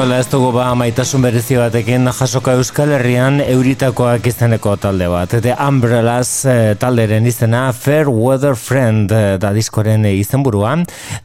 [0.00, 5.34] Nola ez dugu ba maitasun berezi batekin jasoka Euskal Herrian euritakoak izeneko talde bat.
[5.44, 10.72] The Umbrellas eh, talderen izena Fair Weather Friend eh, da diskoren izenburua.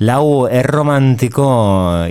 [0.03, 1.47] Lau erromantiko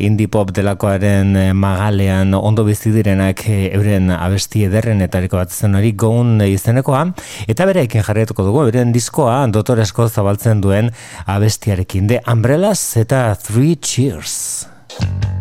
[0.01, 5.93] indie pop delakoaren eh, magalean ondo bizi direnak eh, euren abesti ederrenetariko bat zen hori
[5.93, 7.11] goun izenekoa.
[7.45, 10.95] Eta berekin jarrietuko dugu euren diskoa dotoresko zabaltzen duen
[11.27, 12.09] abestiarekin.
[12.09, 15.34] The Umbrellas eta Three Cheers.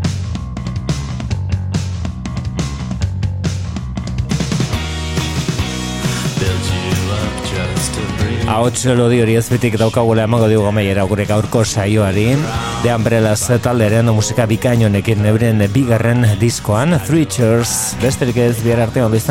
[8.44, 12.26] Ahots lodi hori ez betik daukagula emango digu amaiera gure gaurko saioari.
[12.84, 19.06] The Umbrellas talderen musika bikain honekin euren bigarren diskoan Three Cheers besterik ez bihar arte
[19.06, 19.22] ondo